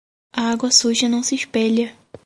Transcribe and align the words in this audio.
A 0.33 0.49
água 0.51 0.71
suja 0.71 1.07
não 1.07 1.21
se 1.21 1.35
espelha. 1.35 1.95